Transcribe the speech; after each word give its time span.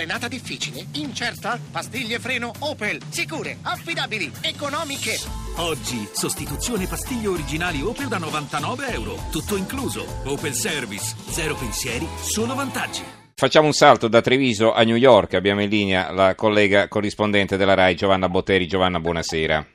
Frenata 0.00 0.28
difficile? 0.28 0.86
Incerta? 0.94 1.58
Pastiglie 1.70 2.18
freno 2.18 2.52
Opel. 2.60 3.02
Sicure, 3.10 3.58
affidabili, 3.60 4.32
economiche. 4.40 5.18
Oggi, 5.58 6.08
sostituzione 6.10 6.86
pastiglie 6.86 7.28
originali 7.28 7.82
Opel 7.82 8.08
da 8.08 8.16
99 8.16 8.92
euro. 8.92 9.16
Tutto 9.30 9.58
incluso. 9.58 10.06
Opel 10.24 10.54
Service. 10.54 11.14
Zero 11.28 11.54
pensieri, 11.54 12.08
solo 12.16 12.54
vantaggi. 12.54 13.02
Facciamo 13.34 13.66
un 13.66 13.74
salto 13.74 14.08
da 14.08 14.22
Treviso 14.22 14.72
a 14.72 14.84
New 14.84 14.96
York. 14.96 15.34
Abbiamo 15.34 15.60
in 15.60 15.68
linea 15.68 16.10
la 16.12 16.34
collega 16.34 16.88
corrispondente 16.88 17.58
della 17.58 17.74
RAI, 17.74 17.94
Giovanna 17.94 18.30
Botteri. 18.30 18.66
Giovanna, 18.66 19.00
buonasera. 19.00 19.66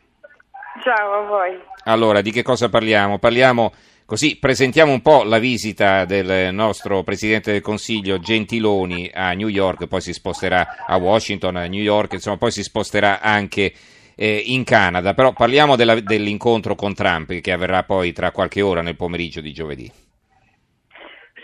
Ciao 0.83 1.13
a 1.13 1.27
voi. 1.27 1.51
Allora, 1.83 2.21
di 2.21 2.31
che 2.31 2.41
cosa 2.41 2.67
parliamo? 2.67 3.19
Parliamo 3.19 3.71
così, 4.05 4.37
presentiamo 4.37 4.91
un 4.91 5.01
po' 5.01 5.23
la 5.23 5.39
visita 5.39 6.05
del 6.05 6.53
nostro 6.53 7.03
Presidente 7.03 7.51
del 7.51 7.61
Consiglio 7.61 8.19
Gentiloni 8.19 9.11
a 9.13 9.33
New 9.33 9.47
York, 9.47 9.87
poi 9.87 10.01
si 10.01 10.13
sposterà 10.13 10.85
a 10.85 10.95
Washington, 10.97 11.55
a 11.55 11.65
New 11.65 11.81
York, 11.81 12.13
insomma, 12.13 12.37
poi 12.37 12.51
si 12.51 12.63
sposterà 12.63 13.19
anche 13.19 13.73
eh, 14.15 14.43
in 14.45 14.63
Canada. 14.63 15.13
Però 15.13 15.33
parliamo 15.33 15.75
della, 15.75 15.99
dell'incontro 15.99 16.75
con 16.75 16.93
Trump 16.93 17.39
che 17.41 17.51
avverrà 17.51 17.83
poi 17.83 18.13
tra 18.13 18.31
qualche 18.31 18.61
ora 18.61 18.81
nel 18.81 18.95
pomeriggio 18.95 19.41
di 19.41 19.51
giovedì. 19.51 19.91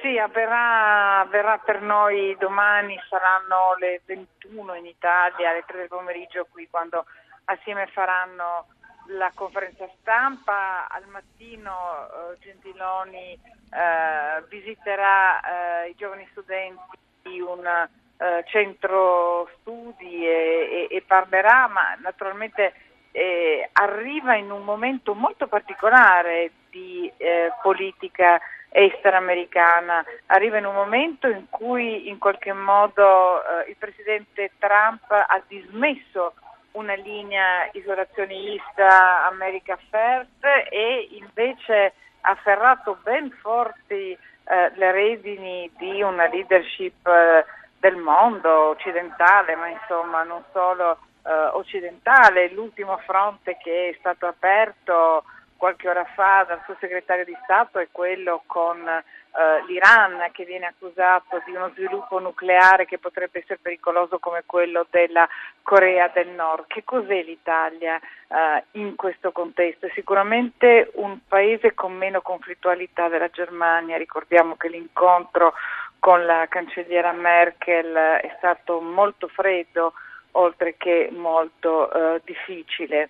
Sì, 0.01 0.17
avverrà, 0.17 1.19
avverrà 1.19 1.59
per 1.59 1.81
noi 1.81 2.35
domani, 2.39 2.99
saranno 3.07 3.75
le 3.79 4.01
21 4.05 4.73
in 4.75 4.85
Italia, 4.87 5.51
alle 5.51 5.63
3 5.67 5.77
del 5.77 5.87
pomeriggio 5.87 6.47
qui 6.49 6.67
quando 6.69 7.05
assieme 7.45 7.87
faranno 7.93 8.65
la 9.07 9.31
conferenza 9.33 9.89
stampa, 9.99 10.87
al 10.87 11.07
mattino 11.07 11.71
eh, 11.71 12.37
Gentiloni 12.39 13.33
eh, 13.33 14.43
visiterà 14.49 15.83
eh, 15.83 15.89
i 15.89 15.95
giovani 15.95 16.27
studenti 16.31 16.97
di 17.23 17.39
un 17.39 17.65
eh, 17.65 18.43
centro 18.47 19.49
studi 19.59 20.25
e, 20.25 20.87
e, 20.89 20.95
e, 20.95 21.01
parlerà, 21.01 21.67
ma 21.67 21.95
naturalmente 22.01 22.73
eh, 23.11 23.69
arriva 23.73 24.35
in 24.35 24.51
un 24.51 24.63
momento 24.63 25.13
molto 25.13 25.47
particolare 25.47 26.51
di 26.69 27.11
eh, 27.17 27.51
politica 27.61 28.39
estera 28.69 29.17
americana, 29.17 30.05
arriva 30.27 30.57
in 30.57 30.65
un 30.65 30.73
momento 30.73 31.27
in 31.27 31.49
cui 31.49 32.07
in 32.07 32.17
qualche 32.17 32.53
modo 32.53 33.41
il 33.67 33.75
presidente 33.77 34.51
Trump 34.59 35.11
ha 35.11 35.41
dismesso 35.45 36.33
una 36.73 36.93
linea 36.95 37.69
isolazionista 37.73 39.27
America 39.27 39.77
First 39.89 40.43
e 40.69 41.07
invece 41.11 41.93
ha 42.21 42.31
afferrato 42.31 42.97
ben 43.03 43.31
forti 43.41 44.11
eh, 44.43 44.71
le 44.75 44.91
redini 44.91 45.69
di 45.77 46.01
una 46.01 46.27
leadership 46.27 47.05
eh, 47.07 47.45
del 47.79 47.95
mondo 47.95 48.69
occidentale, 48.69 49.55
ma 49.55 49.67
insomma 49.67 50.23
non 50.23 50.43
solo 50.51 50.97
eh, 51.25 51.31
occidentale. 51.53 52.51
L'ultimo 52.51 52.97
fronte 53.05 53.57
che 53.57 53.89
è 53.89 53.95
stato 53.99 54.27
aperto 54.27 55.23
qualche 55.61 55.87
ora 55.87 56.03
fa 56.15 56.43
dal 56.47 56.59
suo 56.65 56.75
segretario 56.79 57.23
di 57.23 57.37
Stato 57.43 57.77
è 57.77 57.87
quello 57.91 58.41
con 58.47 59.03
Uh, 59.31 59.65
l'Iran 59.65 60.27
che 60.33 60.43
viene 60.43 60.65
accusato 60.65 61.41
di 61.45 61.55
uno 61.55 61.69
sviluppo 61.69 62.19
nucleare 62.19 62.83
che 62.83 62.97
potrebbe 62.97 63.39
essere 63.39 63.59
pericoloso 63.61 64.19
come 64.19 64.43
quello 64.45 64.85
della 64.89 65.25
Corea 65.61 66.09
del 66.09 66.27
Nord. 66.31 66.65
Che 66.67 66.83
cos'è 66.83 67.23
l'Italia 67.23 67.97
uh, 68.27 68.61
in 68.71 68.97
questo 68.97 69.31
contesto? 69.31 69.85
È 69.85 69.91
sicuramente 69.93 70.91
un 70.95 71.19
paese 71.25 71.73
con 71.73 71.93
meno 71.93 72.19
conflittualità 72.19 73.07
della 73.07 73.29
Germania. 73.29 73.95
Ricordiamo 73.95 74.57
che 74.57 74.67
l'incontro 74.67 75.53
con 75.97 76.25
la 76.25 76.45
cancelliera 76.49 77.13
Merkel 77.13 77.93
è 77.93 78.35
stato 78.35 78.81
molto 78.81 79.29
freddo 79.29 79.93
oltre 80.31 80.75
che 80.75 81.09
molto 81.09 81.89
uh, 81.89 82.21
difficile 82.25 83.07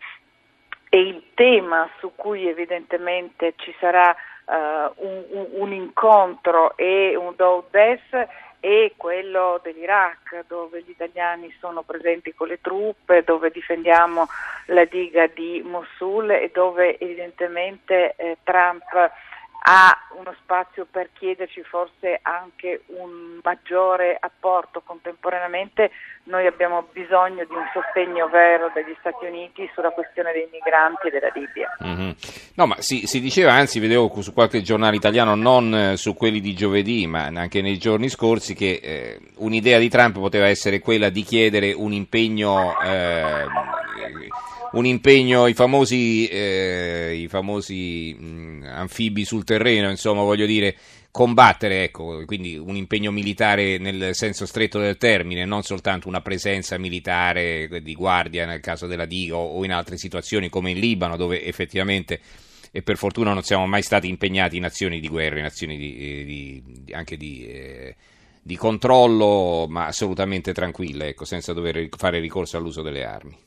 e 0.94 1.00
il 1.00 1.24
tema 1.36 1.90
su 2.00 2.12
cui 2.18 2.50
evidentemente 2.50 3.54
ci 3.56 3.74
sarà 3.80 4.14
uh, 4.44 4.54
un, 4.98 5.24
un, 5.30 5.48
un, 5.52 5.72
incontro 5.72 6.76
e 6.76 7.16
un 7.16 7.34
do 7.38 7.66
des 7.72 8.02
è 8.60 8.92
quello 8.98 9.62
dell'Iraq, 9.64 10.44
dove 10.48 10.82
gli 10.82 10.90
italiani 10.90 11.50
sono 11.62 11.82
presenti 11.82 12.34
con 12.34 12.50
le 12.50 12.60
truppe, 12.60 13.24
dove 13.24 13.52
difendiamo 13.52 14.28
la 14.66 14.84
diga 14.84 15.28
di 15.28 15.64
Mosul 15.66 16.30
e 16.30 16.52
dove 16.54 17.00
evidentemente 17.00 18.14
eh, 18.18 18.38
Trump 18.44 18.84
ha 19.64 19.96
uno 20.18 20.34
spazio 20.42 20.88
per 20.90 21.10
chiederci 21.14 21.62
forse 21.64 22.20
anche 22.22 22.84
un 22.88 23.40
maggiore 23.44 24.18
apporto. 24.20 24.82
Contemporaneamente 24.84 25.92
noi 26.24 26.48
abbiamo 26.48 26.88
bisogno 26.92 27.46
di 27.46 27.54
un 27.54 27.66
sostegno 27.72 28.28
vero 28.28 28.72
degli 28.74 28.96
Stati 29.00 29.26
Uniti 29.26 29.70
sulla 29.74 29.92
questione 29.92 30.32
dei 30.32 30.48
migranti 30.52 31.08
e 31.08 31.12
della 31.12 31.32
Libia. 31.34 31.78
Mm-hmm. 31.84 32.12
No, 32.56 32.66
ma 32.66 32.76
si, 32.80 33.06
si, 33.06 33.20
diceva, 33.20 33.54
anzi 33.54 33.80
vedevo 33.80 34.12
su 34.22 34.34
qualche 34.34 34.62
giornale 34.62 34.96
italiano, 34.96 35.36
non 35.36 35.74
eh, 35.74 35.98
su 35.98 36.16
quelli 36.16 36.40
di 36.40 36.54
giovedì, 36.54 37.06
ma 37.06 37.26
anche 37.26 37.62
nei 37.62 37.78
giorni 37.78 38.10
scorsi, 38.10 38.56
che 38.56 38.80
eh, 38.82 39.20
un'idea 39.38 39.78
di 39.78 39.90
Trump 39.90 40.18
poteva 40.18 40.48
essere 40.48 40.80
quella 40.80 41.10
di 41.10 41.22
chiedere 41.22 41.74
un 41.74 41.94
impegno... 41.94 42.80
Eh, 42.82 43.80
un 44.74 44.86
impegno, 44.86 45.48
i 45.48 45.54
famosi, 45.54 46.28
eh, 46.28 47.16
i 47.16 47.28
famosi 47.28 48.16
mh, 48.18 48.64
anfibi 48.72 49.26
sul 49.26 49.44
terreno, 49.44 49.90
insomma, 49.90 50.22
voglio 50.22 50.46
dire, 50.46 50.76
combattere, 51.12 51.84
ecco, 51.84 52.24
quindi 52.26 52.56
un 52.56 52.76
impegno 52.76 53.12
militare 53.12 53.78
nel 53.78 54.16
senso 54.16 54.46
stretto 54.46 54.80
del 54.80 54.98
termine, 54.98 55.44
non 55.44 55.62
soltanto 55.64 56.08
una 56.08 56.22
presenza 56.22 56.78
militare 56.78 57.82
di 57.84 57.94
guardia 57.94 58.46
nel 58.46 58.62
caso 58.62 58.88
della 58.88 59.06
Diga 59.06 59.36
o 59.36 59.64
in 59.66 59.74
altre 59.74 59.98
situazioni 59.98 60.50
come 60.50 60.72
in 60.72 60.80
Libano, 60.80 61.18
dove 61.18 61.44
effettivamente 61.44 62.22
e 62.74 62.82
per 62.82 62.96
fortuna 62.96 63.34
non 63.34 63.44
siamo 63.44 63.68
mai 63.68 63.82
stati 63.82 64.08
impegnati 64.08 64.56
in 64.56 64.64
azioni 64.64 65.02
di 65.02 65.10
guerra, 65.10 65.40
in 65.40 65.46
azioni 65.46 65.76
di, 65.78 66.24
di, 66.24 66.64
di, 66.86 66.94
anche 66.94 67.18
di, 67.18 67.46
eh, 67.46 67.96
di, 68.42 68.56
controllo, 68.56 69.68
ma 69.68 69.88
assolutamente 69.88 70.54
tranquille, 70.54 71.10
ecco, 71.10 71.26
senza 71.26 71.52
dover 71.52 71.90
fare 71.98 72.22
ricorso 72.22 72.56
all'uso 72.56 72.82
delle 72.82 73.04
armi. 73.04 73.38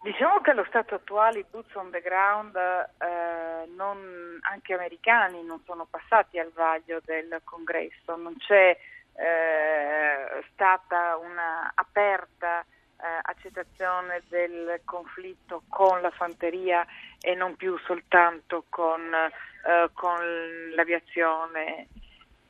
Diciamo 0.00 0.40
che 0.40 0.50
allo 0.50 0.64
stato 0.68 0.94
attuale 0.94 1.40
i 1.40 1.44
boots 1.50 1.74
on 1.74 1.90
the 1.90 2.00
ground, 2.00 2.54
eh, 2.54 3.66
non, 3.74 4.38
anche 4.42 4.72
americani, 4.72 5.42
non 5.42 5.60
sono 5.64 5.86
passati 5.90 6.38
al 6.38 6.52
vaglio 6.54 7.00
del 7.04 7.40
congresso, 7.42 8.14
non 8.14 8.36
c'è 8.36 8.78
eh, 9.14 10.44
stata 10.52 11.16
una 11.16 11.72
aperta 11.74 12.60
eh, 12.60 13.06
accettazione 13.22 14.22
del 14.28 14.80
conflitto 14.84 15.62
con 15.68 16.00
la 16.00 16.10
fanteria 16.10 16.86
e 17.20 17.34
non 17.34 17.56
più 17.56 17.76
soltanto 17.78 18.64
con, 18.68 19.12
eh, 19.12 19.90
con 19.92 20.70
l'aviazione 20.74 21.88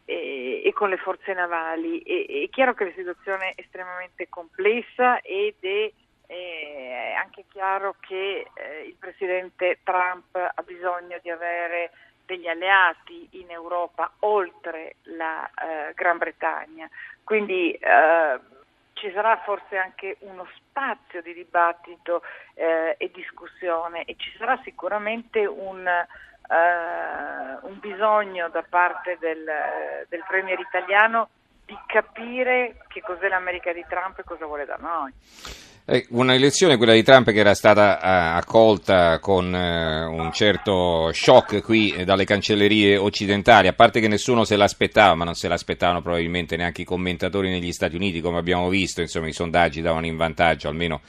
e, 0.05 0.63
e, 0.65 0.73
con 0.75 0.91
le 0.91 0.99
forze 0.99 1.33
navali. 1.33 2.01
E, 2.01 2.45
è 2.45 2.49
chiaro 2.51 2.75
che 2.75 2.85
la 2.85 2.93
situazione 2.95 3.55
è 3.55 3.61
estremamente 3.63 4.29
complessa 4.29 5.21
ed 5.21 5.57
è 5.61 5.91
è 6.29 7.15
anche 7.17 7.45
chiaro 7.51 7.97
che 8.01 8.51
eh, 8.53 8.83
il 8.87 8.97
presidente 8.99 9.79
Trump 9.83 10.35
ha 10.37 10.63
bisogno 10.63 11.19
di 11.23 11.31
avere 11.31 11.91
degli 12.27 12.47
alleati 12.47 13.27
in 13.33 13.51
Europa 13.51 14.13
oltre 14.21 14.97
la 15.05 15.47
eh, 15.47 15.95
Gran 15.95 16.19
Bretagna. 16.19 16.87
Quindi 17.25 17.73
eh, 17.73 18.39
ci 18.93 19.11
sarà 19.13 19.39
forse 19.39 19.79
anche 19.79 20.19
uno 20.21 20.47
spazio 20.57 21.23
di 21.23 21.33
dibattito 21.33 22.23
eh, 22.55 22.97
e 22.99 23.11
discussione 23.11 24.05
e 24.05 24.15
ci 24.19 24.31
sarà 24.37 24.61
sicuramente 24.65 25.47
un, 25.47 25.87
eh, 25.87 27.59
un 27.63 27.79
bisogno 27.81 28.51
da 28.51 28.65
parte 28.69 29.17
del, 29.19 29.45
del 30.09 30.25
Premier 30.29 30.59
italiano 30.61 31.31
di 31.65 31.79
capire 31.87 32.85
che 32.89 33.01
cos'è 33.01 33.29
l'America 33.29 33.73
di 33.73 33.85
Trump 33.89 34.19
e 34.19 34.25
cosa 34.25 34.45
vuole 34.45 34.67
da 34.67 34.77
noi. 34.79 35.68
Eh, 35.91 36.05
una 36.11 36.35
elezione, 36.35 36.77
quella 36.77 36.93
di 36.93 37.03
Trump, 37.03 37.31
che 37.31 37.39
era 37.39 37.55
stata 37.55 37.97
uh, 37.97 38.37
accolta 38.37 39.21
con 39.21 39.47
uh, 39.47 40.13
un 40.13 40.31
certo 40.35 41.11
shock 41.15 41.63
qui 41.63 42.05
dalle 42.05 42.27
cancellerie 42.27 42.99
occidentali, 42.99 43.69
a 43.69 43.73
parte 43.73 43.99
che 43.99 44.07
nessuno 44.07 44.45
se 44.45 44.57
l'aspettava, 44.57 45.15
ma 45.15 45.25
non 45.25 45.35
se 45.35 45.49
l'aspettavano 45.49 46.03
probabilmente 46.03 46.59
neanche 46.59 46.83
i 46.83 46.85
commentatori 46.85 47.49
negli 47.49 47.73
Stati 47.73 47.97
Uniti, 47.97 48.21
come 48.21 48.37
abbiamo 48.37 48.69
visto, 48.69 49.01
insomma 49.01 49.29
i 49.29 49.33
sondaggi 49.33 49.81
davano 49.81 50.05
in 50.05 50.19
vantaggio, 50.19 50.69
almeno 50.69 51.01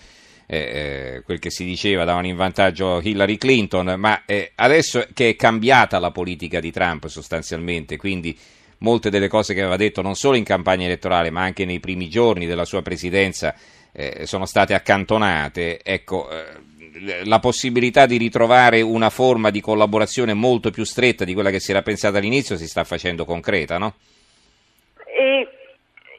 eh, 0.45 0.57
eh 0.57 1.21
quel 1.25 1.39
che 1.39 1.49
si 1.49 1.65
diceva, 1.65 2.05
davano 2.05 2.27
in 2.27 2.37
vantaggio 2.37 3.01
Hillary 3.03 3.35
Clinton, 3.35 3.95
ma 3.97 4.23
eh, 4.23 4.53
adesso 4.55 5.05
che 5.13 5.31
è 5.31 5.35
cambiata 5.35 5.99
la 5.99 6.11
politica 6.11 6.61
di 6.61 6.71
Trump 6.71 7.07
sostanzialmente, 7.07 7.97
quindi 7.97 8.33
molte 8.79 9.09
delle 9.09 9.27
cose 9.27 9.53
che 9.53 9.59
aveva 9.59 9.75
detto 9.75 10.01
non 10.01 10.15
solo 10.15 10.37
in 10.37 10.45
campagna 10.45 10.85
elettorale, 10.85 11.31
ma 11.31 11.41
anche 11.41 11.65
nei 11.65 11.81
primi 11.81 12.07
giorni 12.07 12.45
della 12.45 12.63
sua 12.63 12.81
presidenza, 12.81 13.53
eh, 13.91 14.25
sono 14.25 14.45
state 14.45 14.73
accantonate, 14.73 15.81
ecco, 15.83 16.29
eh, 16.29 17.25
la 17.25 17.39
possibilità 17.39 18.05
di 18.05 18.17
ritrovare 18.17 18.81
una 18.81 19.09
forma 19.09 19.49
di 19.49 19.61
collaborazione 19.61 20.33
molto 20.33 20.69
più 20.71 20.83
stretta 20.83 21.23
di 21.23 21.33
quella 21.33 21.49
che 21.49 21.59
si 21.59 21.71
era 21.71 21.81
pensata 21.81 22.17
all'inizio 22.17 22.57
si 22.57 22.67
sta 22.67 22.83
facendo 22.83 23.25
concreta, 23.25 23.77
no? 23.77 23.95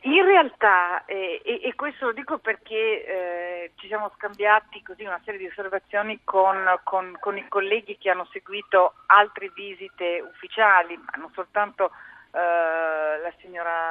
In 0.02 0.24
realtà, 0.24 1.04
eh, 1.04 1.42
e, 1.44 1.60
e, 1.62 1.74
questo 1.74 2.06
lo 2.06 2.12
dico 2.12 2.38
perché 2.38 3.04
eh, 3.04 3.72
ci 3.76 3.86
siamo 3.86 4.10
scambiati 4.16 4.82
così 4.82 5.04
una 5.04 5.20
serie 5.24 5.38
di 5.38 5.46
osservazioni 5.46 6.20
con, 6.24 6.56
con, 6.84 7.14
con, 7.20 7.36
i 7.36 7.46
colleghi 7.48 7.98
che 7.98 8.08
hanno 8.08 8.26
seguito 8.32 8.94
altre 9.06 9.50
visite 9.54 10.24
ufficiali, 10.26 10.96
ma 10.96 11.18
non 11.18 11.30
soltanto 11.34 11.90
eh, 12.32 12.38
la 12.38 13.32
signora 13.42 13.89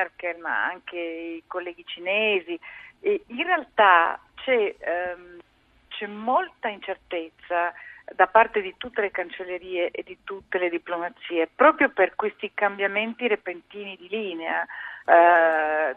Merkel, 0.00 0.38
ma 0.38 0.64
anche 0.64 0.98
i 0.98 1.42
colleghi 1.46 1.84
cinesi. 1.86 2.58
E 3.00 3.22
in 3.26 3.44
realtà 3.44 4.18
c'è, 4.36 4.74
ehm, 4.78 5.38
c'è 5.88 6.06
molta 6.06 6.68
incertezza 6.68 7.72
da 8.12 8.26
parte 8.26 8.60
di 8.60 8.74
tutte 8.76 9.02
le 9.02 9.10
cancellerie 9.10 9.90
e 9.90 10.02
di 10.02 10.18
tutte 10.24 10.58
le 10.58 10.68
diplomazie, 10.68 11.48
proprio 11.54 11.90
per 11.90 12.16
questi 12.16 12.50
cambiamenti 12.52 13.28
repentini 13.28 13.96
di 13.96 14.08
linea, 14.08 14.66
eh, 15.06 15.94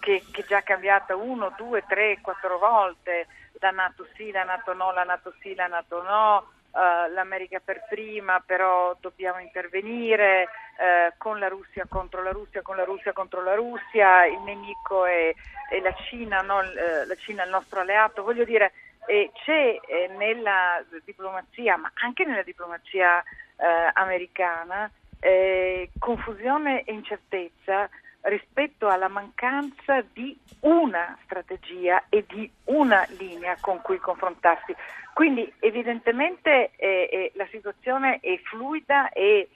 che, 0.00 0.22
che 0.30 0.44
già 0.46 0.62
cambiata 0.62 1.16
uno, 1.16 1.54
due, 1.56 1.82
tre, 1.88 2.18
quattro 2.20 2.58
volte, 2.58 3.26
la 3.60 3.70
Nato 3.70 4.06
sì, 4.14 4.30
la 4.30 4.44
Nato 4.44 4.74
no, 4.74 4.92
la 4.92 5.04
Nato 5.04 5.32
sì, 5.40 5.54
la 5.54 5.66
Nato 5.66 6.02
no, 6.02 6.56
Uh, 6.70 7.10
l'America 7.14 7.60
per 7.64 7.86
prima, 7.88 8.42
però 8.44 8.94
dobbiamo 9.00 9.40
intervenire 9.40 10.48
uh, 10.78 11.12
con 11.18 11.38
la 11.38 11.48
Russia 11.48 11.86
contro 11.88 12.22
la 12.22 12.30
Russia, 12.30 12.62
con 12.62 12.76
la 12.76 12.84
Russia 12.84 13.12
contro 13.12 13.42
la 13.42 13.54
Russia, 13.54 14.26
il 14.26 14.40
nemico 14.40 15.04
è, 15.04 15.34
è 15.68 15.80
la 15.80 15.94
Cina, 16.08 16.40
no? 16.40 16.58
uh, 16.58 17.06
la 17.06 17.16
Cina 17.16 17.42
è 17.42 17.46
il 17.46 17.52
nostro 17.52 17.80
alleato. 17.80 18.22
Voglio 18.22 18.44
dire, 18.44 18.72
eh, 19.06 19.30
c'è 19.44 19.80
eh, 19.86 20.08
nella 20.16 20.84
diplomazia, 21.04 21.76
ma 21.76 21.90
anche 21.94 22.24
nella 22.24 22.42
diplomazia 22.42 23.20
eh, 23.20 23.90
americana, 23.94 24.90
eh, 25.20 25.90
confusione 25.98 26.84
e 26.84 26.92
incertezza 26.92 27.88
rispetto 28.22 28.88
alla 28.88 29.08
mancanza 29.08 30.02
di 30.12 30.38
una 30.60 31.16
strategia 31.24 32.04
e 32.08 32.24
di 32.28 32.50
una 32.64 33.06
linea 33.16 33.56
con 33.60 33.80
cui 33.80 33.98
confrontarsi. 33.98 34.74
Quindi 35.14 35.52
evidentemente 35.60 36.72
eh, 36.76 37.08
eh, 37.10 37.32
la 37.34 37.46
situazione 37.50 38.20
è 38.20 38.38
fluida 38.44 39.10
e 39.10 39.48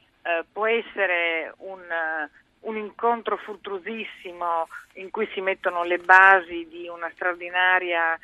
può 0.52 0.66
essere 0.66 1.52
un, 1.58 1.82
un 2.60 2.76
incontro 2.76 3.36
fruttuosissimo 3.36 4.68
in 4.94 5.10
cui 5.10 5.28
si 5.32 5.40
mettono 5.40 5.84
le 5.84 5.98
basi 5.98 6.66
di 6.68 6.88
una 6.88 7.10
straordinaria 7.14 8.14
eh, 8.14 8.20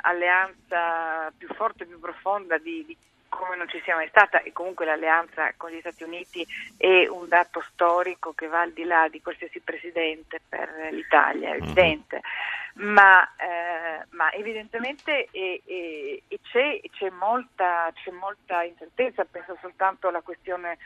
alleanza 0.00 1.30
più 1.36 1.48
forte, 1.54 1.84
più 1.84 2.00
profonda 2.00 2.58
di, 2.58 2.84
di 2.86 2.96
come 3.28 3.56
non 3.56 3.68
ci 3.68 3.80
sia 3.84 3.94
mai 3.94 4.08
stata. 4.08 4.40
E 4.42 4.52
comunque 4.52 4.86
l'alleanza 4.86 5.52
con 5.56 5.70
gli 5.70 5.80
Stati 5.80 6.02
Uniti 6.02 6.46
è 6.76 7.06
un 7.08 7.28
dato 7.28 7.62
storico 7.72 8.32
che 8.32 8.46
va 8.46 8.62
al 8.62 8.72
di 8.72 8.84
là 8.84 9.08
di 9.08 9.20
qualsiasi 9.20 9.60
presidente 9.60 10.40
per 10.48 10.88
l'Italia, 10.90 11.50
è 11.50 11.58
mhm. 11.58 11.62
evidente, 11.62 12.20
ma, 12.74 13.22
eh, 13.36 14.04
ma, 14.10 14.32
evidentemente 14.32 15.28
e, 15.30 15.62
e, 15.64 16.22
e 16.26 16.40
c'è, 16.50 16.80
c'è, 16.90 17.10
molta, 17.10 17.90
c'è 17.94 18.10
molta 18.10 18.62
incertezza, 18.62 19.24
penso 19.24 19.56
soltanto 19.60 20.08
alla 20.08 20.22
questione 20.22 20.78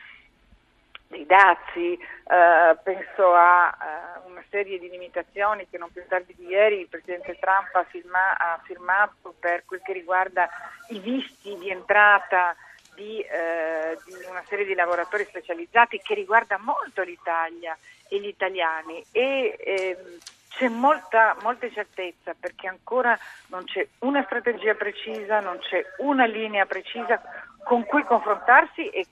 dei 1.10 1.26
dazi, 1.26 1.94
eh, 1.94 2.78
penso 2.84 3.34
a 3.34 3.76
uh, 4.24 4.30
una 4.30 4.44
serie 4.48 4.78
di 4.78 4.88
limitazioni 4.88 5.66
che 5.68 5.76
non 5.76 5.90
più 5.90 6.06
tardi 6.06 6.32
di 6.36 6.46
ieri 6.46 6.80
il 6.80 6.88
Presidente 6.88 7.36
Trump 7.40 7.74
ha, 7.74 7.82
firma, 7.82 8.36
ha 8.38 8.60
firmato 8.62 9.34
per 9.40 9.64
quel 9.66 9.80
che 9.82 9.92
riguarda 9.92 10.48
i 10.90 11.00
visti 11.00 11.58
di 11.58 11.68
entrata 11.68 12.54
di, 12.94 13.18
eh, 13.22 13.98
di, 14.04 14.12
una 14.28 14.44
serie 14.46 14.64
di 14.64 14.74
lavoratori 14.74 15.24
specializzati 15.24 15.98
che 15.98 16.14
riguarda 16.14 16.58
molto 16.58 17.02
l'Italia 17.02 17.76
e 18.08 18.20
gli 18.20 18.28
italiani. 18.28 19.02
E 19.10 19.56
ehm, 19.58 20.18
c'è 20.50 20.68
molta, 20.68 21.34
molta 21.42 21.66
incertezza 21.66 22.34
perché 22.38 22.68
ancora 22.68 23.18
non 23.48 23.64
c'è 23.64 23.84
una 24.00 24.22
strategia 24.22 24.74
precisa, 24.74 25.40
non 25.40 25.58
c'è 25.58 25.84
una 25.98 26.26
linea 26.26 26.66
precisa 26.66 27.20
con 27.64 27.84
cui 27.84 28.04
confrontarsi 28.04 28.88
e 28.90 29.06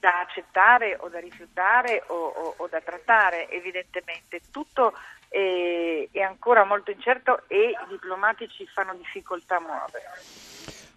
da 0.00 0.20
accettare 0.20 0.96
o 1.00 1.08
da 1.08 1.18
rifiutare 1.18 2.04
o, 2.08 2.14
o, 2.14 2.54
o 2.56 2.68
da 2.68 2.80
trattare, 2.80 3.48
evidentemente. 3.50 4.40
Tutto 4.50 4.94
è, 5.28 6.08
è, 6.10 6.20
ancora 6.20 6.64
molto 6.64 6.90
incerto 6.90 7.42
e 7.46 7.70
i 7.70 7.88
diplomatici 7.88 8.66
fanno 8.66 8.94
difficoltà 8.94 9.56
a 9.56 9.60
muovere. 9.60 10.04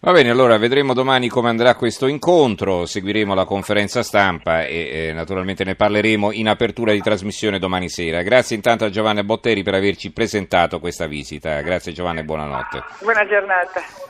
Va 0.03 0.11
bene, 0.13 0.31
allora 0.31 0.57
vedremo 0.57 0.93
domani 0.93 1.29
come 1.29 1.49
andrà 1.49 1.75
questo 1.75 2.07
incontro, 2.07 2.87
seguiremo 2.87 3.35
la 3.35 3.45
conferenza 3.45 4.01
stampa 4.01 4.63
e 4.63 5.09
eh, 5.09 5.13
naturalmente 5.13 5.63
ne 5.63 5.75
parleremo 5.75 6.31
in 6.31 6.49
apertura 6.49 6.91
di 6.91 7.01
trasmissione 7.01 7.59
domani 7.59 7.87
sera. 7.87 8.23
Grazie 8.23 8.55
intanto 8.55 8.85
a 8.85 8.89
Giovanni 8.89 9.23
Botteri 9.23 9.61
per 9.61 9.75
averci 9.75 10.11
presentato 10.11 10.79
questa 10.79 11.05
visita. 11.05 11.61
Grazie 11.61 11.91
Giovanni 11.91 12.21
e 12.21 12.23
buonanotte. 12.23 12.83
Buona 13.01 13.27
giornata. 13.27 14.09